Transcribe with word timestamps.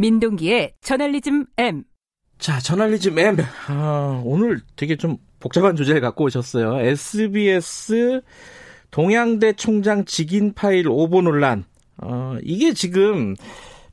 민동기의 0.00 0.72
저널리즘 0.80 1.44
M. 1.58 1.84
자, 2.38 2.58
저널리즘 2.58 3.18
M. 3.18 3.36
아, 3.68 4.22
오늘 4.24 4.62
되게 4.74 4.96
좀 4.96 5.18
복잡한 5.40 5.76
주제를 5.76 6.00
갖고 6.00 6.24
오셨어요. 6.24 6.80
SBS 6.80 8.22
동양대 8.90 9.52
총장 9.52 10.06
직인 10.06 10.54
파일 10.54 10.88
오보 10.88 11.20
논란. 11.20 11.64
어, 11.98 12.38
이게 12.42 12.72
지금 12.72 13.36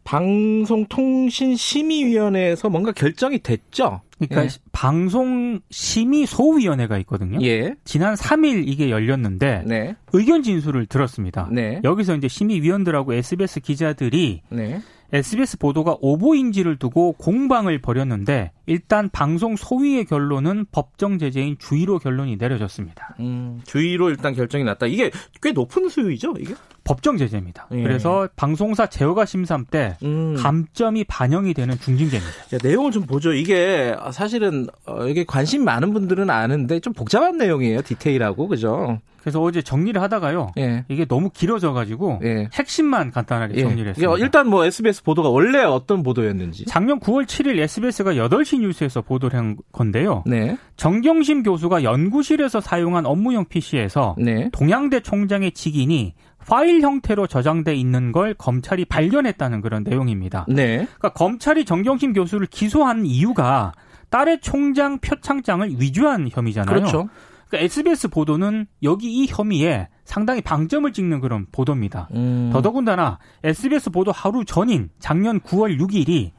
방송통신심의위원회에서 0.05 2.69
뭔가 2.69 2.93
결정이 2.93 3.39
됐죠? 3.39 3.99
그러니까 4.17 4.45
예. 4.45 4.49
방송심의소위원회가 4.71 6.97
있거든요. 6.99 7.39
예. 7.41 7.75
지난 7.83 8.15
3일 8.15 8.63
이게 8.65 8.89
열렸는데 8.89 9.63
네. 9.65 9.97
의견 10.13 10.41
진술을 10.41 10.85
들었습니다. 10.85 11.49
네. 11.51 11.81
여기서 11.83 12.15
이제 12.15 12.29
심의위원들하고 12.29 13.13
SBS 13.13 13.59
기자들이 13.59 14.43
네. 14.49 14.79
SBS 15.13 15.57
보도가 15.57 15.97
오보인지를 16.01 16.77
두고 16.77 17.13
공방을 17.13 17.79
벌였는데 17.79 18.51
일단 18.65 19.09
방송 19.09 19.55
소위의 19.55 20.05
결론은 20.05 20.65
법정 20.71 21.17
제재인 21.17 21.57
주의로 21.57 21.99
결론이 21.99 22.35
내려졌습니다. 22.37 23.15
음, 23.19 23.61
주의로 23.65 24.09
일단 24.09 24.33
결정이 24.33 24.63
났다. 24.65 24.87
이게 24.87 25.11
꽤 25.41 25.51
높은 25.53 25.89
수위죠, 25.89 26.33
이게? 26.39 26.53
법정 26.87 27.17
제재입니다. 27.17 27.67
예. 27.73 27.83
그래서 27.83 28.29
방송사 28.37 28.87
제어가 28.87 29.25
심삼 29.25 29.65
때 29.69 29.97
음. 30.03 30.35
감점이 30.37 31.03
반영이 31.03 31.53
되는 31.53 31.77
중징계입니다. 31.77 32.33
야, 32.53 32.57
내용을 32.63 32.91
좀 32.91 33.05
보죠. 33.05 33.33
이게 33.33 33.93
사실은 34.11 34.67
어, 34.85 35.05
이게 35.07 35.25
관심 35.25 35.65
많은 35.65 35.93
분들은 35.93 36.29
아는데 36.29 36.79
좀 36.79 36.93
복잡한 36.93 37.37
내용이에요. 37.37 37.81
디테일하고 37.81 38.47
그죠? 38.47 38.99
그래서 39.21 39.41
어제 39.41 39.61
정리를 39.61 40.01
하다가요. 40.01 40.53
예. 40.57 40.85
이게 40.87 41.03
너무 41.03 41.29
길어져 41.29 41.73
가지고 41.73 42.21
예. 42.23 42.47
핵심만 42.53 43.11
간단하게 43.11 43.55
예. 43.55 43.61
정리를 43.63 43.89
했습니다. 43.89 44.17
일단 44.19 44.47
뭐 44.47 44.63
SBS 44.63 45.03
보도가 45.03 45.27
원래 45.27 45.59
어떤 45.63 46.01
보도였는지. 46.01 46.63
작년 46.65 47.01
9월 47.01 47.25
7일 47.25 47.59
SBS가 47.59 48.13
8시 48.13 48.61
뉴스에서 48.61 49.01
보도를 49.01 49.37
한 49.37 49.57
건데요. 49.73 50.23
네. 50.25 50.57
정경심 50.77 51.43
교수가 51.43 51.83
연구실에서 51.83 52.61
사용한 52.61 53.05
업무용 53.05 53.43
PC에서 53.43 54.15
네. 54.17 54.49
동양대 54.53 55.01
총장의 55.01 55.51
직인이 55.51 56.13
파일 56.47 56.81
형태로 56.81 57.27
저장돼 57.27 57.75
있는 57.75 58.11
걸 58.11 58.33
검찰이 58.33 58.85
발견했다는 58.85 59.61
그런 59.61 59.83
내용입니다. 59.83 60.45
네. 60.47 60.77
그러니까 60.77 61.09
검찰이 61.09 61.65
정경심 61.65 62.13
교수를 62.13 62.47
기소한 62.47 63.05
이유가 63.05 63.73
딸의 64.09 64.39
총장 64.41 64.99
표창장을 64.99 65.69
위조한 65.79 66.29
혐의잖아요. 66.31 66.73
그렇죠. 66.73 67.09
그러니까 67.49 67.65
SBS 67.65 68.07
보도는 68.09 68.67
여기 68.83 69.11
이 69.11 69.27
혐의에 69.27 69.89
상당히 70.05 70.41
방점을 70.41 70.91
찍는 70.91 71.19
그런 71.19 71.47
보도입니다. 71.51 72.07
음. 72.13 72.49
더더군다나 72.53 73.19
SBS 73.43 73.89
보도 73.89 74.11
하루 74.11 74.45
전인 74.45 74.89
작년 74.99 75.41
9월 75.41 75.77
6일이 75.79 76.31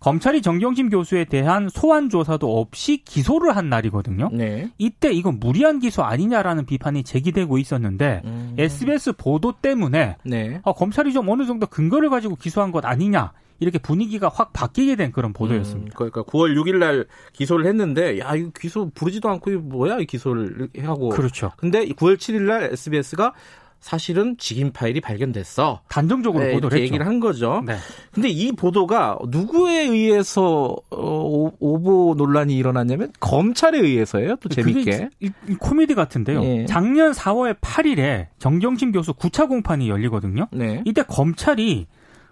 검찰이 0.00 0.40
정경심 0.40 0.88
교수에 0.88 1.26
대한 1.26 1.68
소환 1.68 2.08
조사도 2.08 2.58
없이 2.58 3.02
기소를 3.04 3.54
한 3.54 3.68
날이거든요. 3.68 4.30
네. 4.32 4.70
이때 4.78 5.12
이건 5.12 5.38
무리한 5.38 5.78
기소 5.78 6.02
아니냐라는 6.02 6.64
비판이 6.64 7.04
제기되고 7.04 7.58
있었는데 7.58 8.22
음. 8.24 8.54
SBS 8.58 9.12
보도 9.12 9.52
때문에 9.52 10.16
네. 10.24 10.60
어, 10.64 10.72
검찰이 10.72 11.12
좀 11.12 11.28
어느 11.28 11.44
정도 11.44 11.66
근거를 11.66 12.08
가지고 12.08 12.36
기소한 12.36 12.72
것 12.72 12.86
아니냐 12.86 13.32
이렇게 13.58 13.78
분위기가 13.78 14.30
확 14.32 14.54
바뀌게 14.54 14.96
된 14.96 15.12
그런 15.12 15.34
보도였습니다. 15.34 15.92
음, 15.92 15.94
그러니까 15.94 16.22
9월 16.22 16.56
6일 16.56 16.78
날 16.78 17.06
기소를 17.34 17.66
했는데 17.66 18.18
야 18.18 18.34
이거 18.34 18.50
기소 18.58 18.90
부르지도 18.94 19.28
않고 19.28 19.50
뭐야 19.50 19.98
이 19.98 20.06
기소를 20.06 20.70
하고 20.82 21.10
그렇죠. 21.10 21.52
근데 21.58 21.84
9월 21.84 22.16
7일 22.16 22.40
날 22.40 22.70
SBS가 22.72 23.34
사실은 23.80 24.36
직인 24.38 24.72
파일이 24.72 25.00
발견됐어. 25.00 25.80
단정적으로 25.88 26.44
네, 26.44 26.52
보도를 26.52 26.76
했죠. 26.76 26.84
얘기를 26.84 27.06
한 27.06 27.18
거죠. 27.18 27.62
네. 27.66 27.76
근데 28.12 28.28
이 28.28 28.52
보도가 28.52 29.18
누구에 29.28 29.86
의해서 29.86 30.76
어, 30.90 31.50
오보 31.58 32.14
논란이 32.16 32.56
일어났냐면 32.56 33.10
검찰에 33.20 33.78
의해서예요. 33.78 34.36
또 34.36 34.48
재밌게. 34.50 35.08
이, 35.20 35.30
이 35.48 35.54
코미디 35.54 35.94
같은데요. 35.94 36.40
네. 36.42 36.66
작년 36.66 37.12
4월 37.12 37.58
8일에 37.58 38.26
정경심 38.38 38.92
교수 38.92 39.14
9차 39.14 39.48
공판이 39.48 39.88
열리거든요. 39.88 40.48
네. 40.52 40.82
이때 40.84 41.02
검찰이 41.02 41.86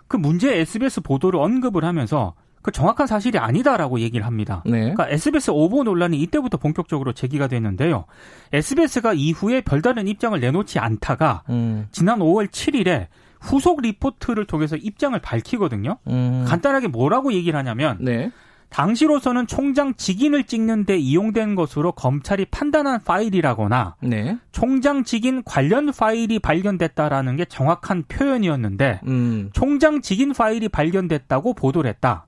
그 0.06 0.16
문제 0.16 0.54
SBS 0.58 1.00
보도를 1.00 1.40
언급을 1.40 1.84
하면서 1.84 2.34
그 2.62 2.70
정확한 2.70 3.06
사실이 3.06 3.38
아니다라고 3.38 4.00
얘기를 4.00 4.26
합니다. 4.26 4.62
네. 4.66 4.80
그러니까 4.80 5.08
SBS 5.08 5.50
오보 5.50 5.84
논란이 5.84 6.20
이때부터 6.20 6.58
본격적으로 6.58 7.12
제기가 7.12 7.46
됐는데요. 7.46 8.04
SBS가 8.52 9.12
이후에 9.14 9.60
별다른 9.60 10.08
입장을 10.08 10.38
내놓지 10.38 10.78
않다가 10.78 11.42
음. 11.50 11.86
지난 11.92 12.18
5월 12.18 12.48
7일에 12.48 13.06
후속 13.40 13.80
리포트를 13.82 14.46
통해서 14.46 14.76
입장을 14.76 15.18
밝히거든요. 15.20 15.98
음. 16.08 16.44
간단하게 16.46 16.88
뭐라고 16.88 17.32
얘기를 17.32 17.58
하냐면 17.58 17.98
네. 18.00 18.30
당시로서는 18.70 19.46
총장 19.46 19.94
직인을 19.94 20.44
찍는 20.44 20.84
데 20.84 20.96
이용된 20.98 21.54
것으로 21.54 21.92
검찰이 21.92 22.46
판단한 22.46 23.02
파일이라거나 23.02 23.96
네. 24.02 24.36
총장 24.52 25.04
직인 25.04 25.42
관련 25.42 25.90
파일이 25.90 26.38
발견됐다라는 26.38 27.36
게 27.36 27.44
정확한 27.46 28.04
표현이었는데 28.08 29.00
음. 29.06 29.50
총장 29.52 30.02
직인 30.02 30.32
파일이 30.32 30.68
발견됐다고 30.68 31.54
보도를 31.54 31.88
했다. 31.90 32.26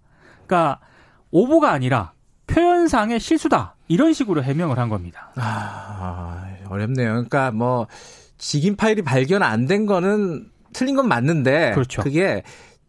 그러니까 0.51 0.81
오보가 1.31 1.71
아니라 1.71 2.13
표현상의 2.49 3.21
실수다. 3.21 3.77
이런 3.87 4.13
식으로 4.13 4.43
해명을 4.43 4.79
한 4.79 4.89
겁니다. 4.89 5.31
아, 5.37 6.45
어렵네요. 6.69 7.11
그러니까 7.13 7.53
뭐 7.53 7.87
직인 8.37 8.75
파일이 8.75 9.03
발견 9.03 9.43
안 9.45 9.67
된 9.67 9.87
거는 9.87 10.49
틀린 10.73 10.97
건 10.97 11.07
맞는데 11.09 11.73
그렇죠. 11.75 12.03
그게 12.03 12.43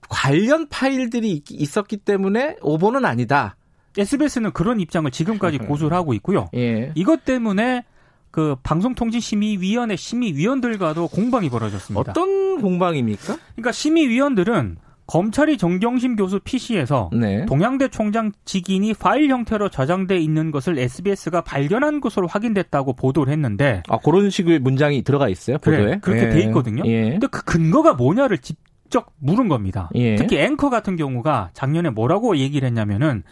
관련 0.10 0.68
파일들이 0.70 1.44
있었기 1.50 1.98
때문에 1.98 2.58
오보는 2.62 3.06
아니다. 3.06 3.56
SBS는 3.98 4.52
그런 4.54 4.80
입장을 4.80 5.10
지금까지 5.12 5.60
고수를 5.60 5.96
하고 5.96 6.14
있고요. 6.16 6.50
예. 6.56 6.92
이것 6.96 7.26
때문에 7.26 7.84
그 8.32 8.56
방송통신심의위원회 8.64 9.96
심의위원들과도 9.96 11.10
공방이 11.10 11.50
벌어졌습니다. 11.50 12.12
어떤 12.12 12.62
공방입니까? 12.62 13.38
그러니까 13.56 13.72
심의위원들은 13.72 14.78
검찰이 15.12 15.58
정경심 15.58 16.16
교수 16.16 16.40
PC에서 16.40 17.10
네. 17.12 17.46
동양대 17.46 17.90
총장 17.90 18.32
직인이 18.46 18.94
파일 18.94 19.30
형태로 19.30 19.68
저장돼 19.68 20.18
있는 20.18 20.52
것을 20.52 20.80
SBS가 20.80 21.42
발견한 21.42 22.00
것으로 22.00 22.28
확인됐다고 22.28 22.94
보도를 22.94 23.34
했는데 23.34 23.84
아 23.90 23.98
그런 23.98 24.30
식의 24.30 24.60
문장이 24.60 25.02
들어가 25.02 25.28
있어요 25.28 25.58
보도에 25.58 25.82
그래, 25.82 26.00
그렇게 26.02 26.28
예. 26.28 26.30
돼 26.30 26.42
있거든요. 26.44 26.84
예. 26.86 27.10
근데 27.10 27.28
그 27.28 27.44
근거가 27.44 27.96
뭐냐를 27.96 28.38
직접 28.38 29.12
물은 29.20 29.50
겁니다. 29.50 29.90
예. 29.96 30.16
특히 30.16 30.40
앵커 30.40 30.70
같은 30.70 30.96
경우가 30.96 31.50
작년에 31.52 31.90
뭐라고 31.90 32.38
얘기를 32.38 32.66
했냐면은 32.66 33.24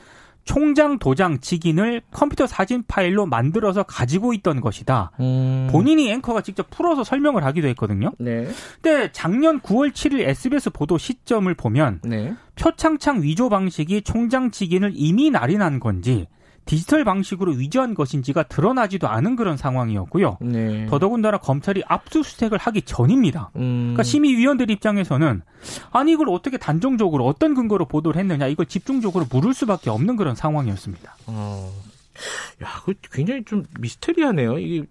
총장 0.49 0.97
도장 0.97 1.41
직인을 1.41 2.01
컴퓨터 2.09 2.47
사진 2.47 2.83
파일로 2.87 3.27
만들어서 3.27 3.83
가지고 3.83 4.33
있던 4.33 4.61
것이다. 4.61 5.11
음. 5.19 5.67
본인이 5.71 6.09
앵커가 6.09 6.41
직접 6.41 6.71
풀어서 6.71 7.03
설명을 7.03 7.43
하기도 7.43 7.67
했거든요. 7.67 8.13
네. 8.17 8.47
근데 8.81 9.11
작년 9.11 9.59
9월 9.59 9.91
7일 9.91 10.21
SBS 10.21 10.71
보도 10.71 10.97
시점을 10.97 11.53
보면 11.53 11.99
네. 12.03 12.33
표창창 12.55 13.21
위조 13.21 13.47
방식이 13.49 14.01
총장 14.01 14.49
직인을 14.49 14.93
이미 14.95 15.29
날인한 15.29 15.79
건지 15.79 16.27
디지털 16.69 17.03
방식으로 17.03 17.53
위조한 17.53 17.95
것인지가 17.95 18.43
드러나지도 18.43 19.07
않은 19.07 19.35
그런 19.35 19.57
상황이었고요. 19.57 20.37
네. 20.39 20.85
더더군다나 20.85 21.39
검찰이 21.39 21.81
압수수색을 21.87 22.59
하기 22.59 22.83
전입니다. 22.83 23.49
음. 23.55 23.85
그러니까 23.85 24.03
심의위원들 24.03 24.69
입장에서는 24.69 25.41
아니 25.89 26.11
이걸 26.11 26.29
어떻게 26.29 26.57
단정적으로 26.57 27.25
어떤 27.25 27.55
근거로 27.55 27.85
보도를 27.85 28.19
했느냐 28.19 28.45
이걸 28.45 28.67
집중적으로 28.67 29.25
물을 29.31 29.55
수밖에 29.55 29.89
없는 29.89 30.15
그런 30.15 30.35
상황이었습니다. 30.35 31.15
어. 31.25 31.73
야, 32.63 32.67
그 32.85 32.93
굉장히 33.11 33.43
좀 33.45 33.65
미스테리하네요. 33.79 34.59
이게 34.59 34.85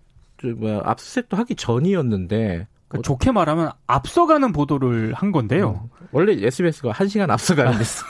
뭐야 0.56 0.80
압수수색도 0.82 1.36
하기 1.36 1.54
전이었는데 1.54 2.66
그러니까 2.88 3.06
좋게 3.06 3.30
말하면 3.30 3.70
앞서가는 3.86 4.50
보도를 4.50 5.14
한 5.14 5.30
건데요. 5.30 5.88
음, 5.92 6.06
원래 6.10 6.44
SBS가 6.44 6.90
한 6.90 7.06
시간 7.06 7.30
앞서가는 7.30 7.70
데서 7.78 8.04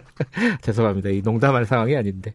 죄송합니다. 0.62 1.10
이 1.10 1.20
농담할 1.20 1.66
상황이 1.66 1.94
아닌데. 1.94 2.32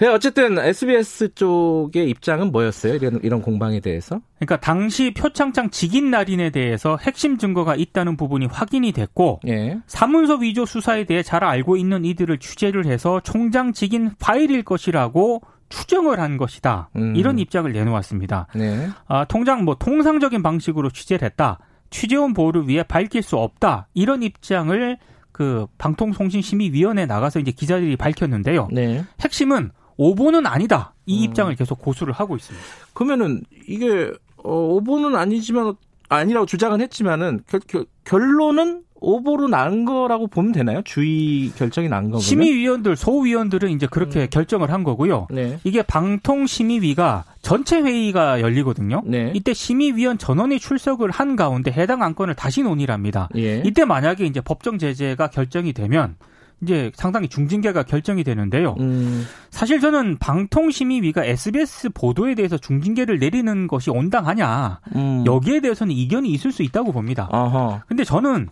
네, 0.00 0.06
어쨌든 0.06 0.58
SBS 0.58 1.34
쪽의 1.34 2.08
입장은 2.10 2.52
뭐였어요? 2.52 2.94
이런, 2.94 3.18
이런 3.24 3.42
공방에 3.42 3.80
대해서? 3.80 4.20
그러니까 4.36 4.60
당시 4.60 5.12
표창장 5.12 5.70
직인 5.70 6.10
날인에 6.10 6.50
대해서 6.50 6.96
핵심 7.00 7.36
증거가 7.36 7.74
있다는 7.74 8.16
부분이 8.16 8.46
확인이 8.46 8.92
됐고 8.92 9.40
예. 9.48 9.78
사문서 9.88 10.36
위조 10.36 10.66
수사에 10.66 11.04
대해 11.04 11.24
잘 11.24 11.42
알고 11.42 11.76
있는 11.76 12.04
이들을 12.04 12.38
취재를 12.38 12.86
해서 12.86 13.20
총장 13.24 13.72
직인 13.72 14.12
파일일 14.20 14.62
것이라고 14.62 15.42
추정을 15.68 16.20
한 16.20 16.36
것이다. 16.36 16.90
음. 16.94 17.16
이런 17.16 17.40
입장을 17.40 17.70
내놓았습니다. 17.70 18.46
네. 18.54 18.88
아, 19.08 19.24
통장 19.24 19.64
뭐 19.64 19.74
통상적인 19.74 20.44
방식으로 20.44 20.90
취재를 20.90 21.26
했다. 21.26 21.58
취재원 21.90 22.34
보호를 22.34 22.68
위해 22.68 22.84
밝힐 22.84 23.22
수 23.22 23.36
없다. 23.36 23.88
이런 23.94 24.22
입장을 24.22 24.96
그 25.32 25.66
방통통신심의위원회 25.78 27.02
에 27.02 27.06
나가서 27.06 27.40
이제 27.40 27.50
기자들이 27.50 27.96
밝혔는데요. 27.96 28.68
네. 28.72 29.04
핵심은 29.20 29.70
오보는 29.98 30.46
아니다. 30.46 30.94
이 31.04 31.18
음. 31.18 31.24
입장을 31.24 31.54
계속 31.56 31.78
고수를 31.80 32.14
하고 32.14 32.36
있습니다. 32.36 32.66
그러면은 32.94 33.42
이게 33.68 34.10
어, 34.42 34.52
오보는 34.52 35.16
아니지만 35.16 35.74
아니라고 36.08 36.46
주장은 36.46 36.80
했지만은 36.80 37.40
결, 37.46 37.60
결, 37.66 37.84
결론은 38.04 38.82
오보로 39.00 39.48
난 39.48 39.84
거라고 39.84 40.26
보면 40.26 40.52
되나요? 40.52 40.82
주의 40.82 41.50
결정이 41.50 41.88
난 41.88 42.04
거군요. 42.04 42.20
심의위원들, 42.20 42.96
소위원들은 42.96 43.70
이제 43.70 43.86
그렇게 43.88 44.22
음. 44.22 44.26
결정을 44.30 44.72
한 44.72 44.82
거고요. 44.82 45.28
네. 45.30 45.58
이게 45.62 45.82
방통심의위가 45.82 47.24
전체 47.42 47.80
회의가 47.80 48.40
열리거든요. 48.40 49.02
네. 49.04 49.32
이때 49.34 49.54
심의위원 49.54 50.18
전원이 50.18 50.58
출석을 50.58 51.10
한 51.10 51.36
가운데 51.36 51.70
해당 51.70 52.02
안건을 52.02 52.34
다시 52.34 52.62
논의를 52.62 52.92
합니다. 52.92 53.28
예. 53.36 53.62
이때 53.64 53.84
만약에 53.84 54.24
이제 54.24 54.40
법정 54.40 54.78
제재가 54.78 55.28
결정이 55.28 55.72
되면 55.72 56.16
이제 56.60 56.90
상당히 56.94 57.28
중징계가 57.28 57.84
결정이 57.84 58.24
되는데요. 58.24 58.74
음. 58.80 59.24
사실 59.50 59.80
저는 59.80 60.18
방통심의위가 60.18 61.24
SBS 61.24 61.90
보도에 61.90 62.34
대해서 62.34 62.58
중징계를 62.58 63.18
내리는 63.18 63.66
것이 63.68 63.90
온당하냐 63.90 64.80
음. 64.96 65.24
여기에 65.26 65.60
대해서는 65.60 65.94
이견이 65.94 66.30
있을 66.30 66.50
수 66.52 66.62
있다고 66.62 66.92
봅니다. 66.92 67.28
아하. 67.30 67.82
근데 67.86 68.04
저는 68.04 68.48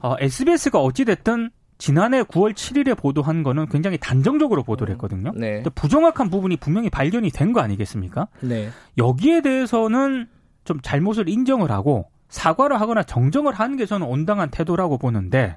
어, 0.00 0.14
SBS가 0.20 0.78
어찌 0.78 1.04
됐든 1.04 1.50
지난해 1.78 2.22
9월 2.22 2.54
7일에 2.54 2.96
보도한 2.98 3.42
거는 3.44 3.66
굉장히 3.68 3.98
단정적으로 3.98 4.64
보도를 4.64 4.92
했거든요. 4.94 5.32
네. 5.36 5.62
부정확한 5.74 6.28
부분이 6.28 6.56
분명히 6.56 6.90
발견이 6.90 7.30
된 7.30 7.52
거 7.52 7.60
아니겠습니까? 7.60 8.28
네. 8.40 8.68
여기에 8.98 9.42
대해서는 9.42 10.26
좀 10.64 10.80
잘못을 10.82 11.28
인정을 11.28 11.70
하고 11.70 12.10
사과를 12.28 12.78
하거나 12.80 13.02
정정을 13.04 13.54
하는 13.54 13.76
게 13.76 13.86
저는 13.86 14.06
온당한 14.06 14.50
태도라고 14.50 14.98
보는데 14.98 15.56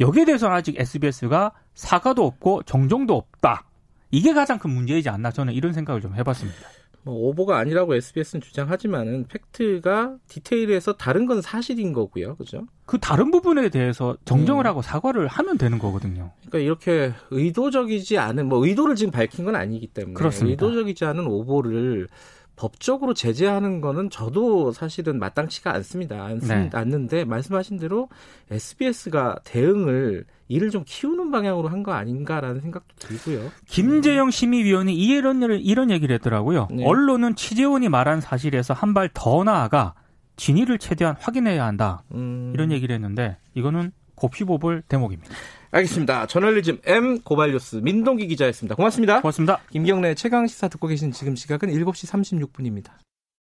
여기에 0.00 0.24
대해서는 0.24 0.54
아직 0.54 0.78
SBS가 0.78 1.52
사과도 1.74 2.24
없고 2.24 2.62
정정도 2.64 3.14
없다. 3.16 3.64
이게 4.10 4.32
가장 4.32 4.58
큰 4.58 4.70
문제이지 4.70 5.08
않나 5.08 5.30
저는 5.30 5.52
이런 5.52 5.72
생각을 5.72 6.00
좀 6.00 6.14
해봤습니다. 6.14 6.58
뭐 7.06 7.28
오보가 7.28 7.58
아니라고 7.58 7.94
SBS는 7.94 8.40
주장하지만은 8.40 9.26
팩트가 9.28 10.16
디테일에서 10.26 10.94
다른 10.94 11.26
건 11.26 11.40
사실인 11.40 11.92
거고요, 11.92 12.34
그죠? 12.34 12.66
그 12.84 12.98
다른 12.98 13.30
부분에 13.30 13.68
대해서 13.68 14.16
정정을 14.24 14.64
음. 14.64 14.66
하고 14.66 14.82
사과를 14.82 15.28
하면 15.28 15.56
되는 15.56 15.78
거거든요. 15.78 16.32
그러니까 16.48 16.58
이렇게 16.58 17.12
의도적이지 17.30 18.18
않은 18.18 18.48
뭐 18.48 18.66
의도를 18.66 18.96
지금 18.96 19.12
밝힌 19.12 19.44
건 19.44 19.54
아니기 19.54 19.86
때문에 19.86 20.14
그렇습니다. 20.14 20.50
의도적이지 20.66 21.04
않은 21.04 21.28
오보를 21.28 22.08
법적으로 22.56 23.12
제재하는 23.14 23.80
거는 23.80 24.08
저도 24.10 24.72
사실은 24.72 25.18
마땅치가 25.18 25.72
않습니다. 25.74 26.24
않습니다. 26.24 26.70
네. 26.70 26.76
않는데 26.78 27.24
말씀하신 27.24 27.78
대로 27.78 28.08
SBS가 28.50 29.36
대응을 29.44 30.24
이를 30.48 30.70
좀 30.70 30.82
키우는 30.86 31.30
방향으로 31.30 31.68
한 31.68 31.82
거 31.82 31.92
아닌가라는 31.92 32.60
생각도 32.62 32.94
들고요. 32.98 33.50
김재영 33.66 34.30
심의위원이 34.30 34.94
이런 34.96 35.42
이런 35.42 35.90
얘기를 35.90 36.14
했더라고요. 36.14 36.68
네. 36.70 36.84
언론은 36.84 37.36
취재원이 37.36 37.88
말한 37.88 38.20
사실에서 38.20 38.72
한 38.74 38.94
발 38.94 39.10
더 39.12 39.44
나아가 39.44 39.92
진위를 40.36 40.78
최대한 40.78 41.14
확인해야 41.18 41.64
한다. 41.64 42.02
음... 42.14 42.50
이런 42.54 42.72
얘기를 42.72 42.94
했는데 42.94 43.36
이거는 43.54 43.92
곱씹어볼 44.14 44.82
대목입니다. 44.88 45.34
알겠습니다. 45.70 46.26
저널리즘 46.26 46.80
M 46.84 47.20
고발뉴스 47.22 47.76
민동기 47.76 48.26
기자였습니다. 48.28 48.74
고맙습니다. 48.74 49.20
고맙습니다. 49.20 49.60
김경래 49.70 50.14
최강 50.14 50.46
시사 50.46 50.68
듣고 50.68 50.86
계신 50.86 51.12
지금 51.12 51.36
시각은 51.36 51.68
7시 51.70 52.10
36분입니다. 52.10 53.05